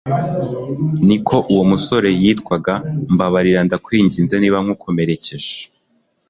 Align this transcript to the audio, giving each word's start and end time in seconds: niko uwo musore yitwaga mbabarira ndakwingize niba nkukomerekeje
niko 1.07 1.35
uwo 1.51 1.63
musore 1.71 2.09
yitwaga 2.21 2.73
mbabarira 3.13 3.59
ndakwingize 3.67 4.35
niba 4.39 4.57
nkukomerekeje 4.63 5.53